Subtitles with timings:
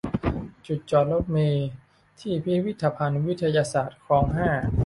[0.67, 1.69] จุดจอดรถเมล์
[2.19, 4.49] ที่ พิพิธภัณฑ์วิทยาศาสตร์ คลอง ห้า